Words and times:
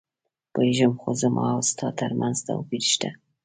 پوهېږم، 0.53 0.93
خو 1.01 1.09
زما 1.21 1.45
او 1.55 1.61
ستا 1.71 1.87
ترمنځ 1.99 2.37
توپیر 2.47 2.83
شته. 2.93 3.09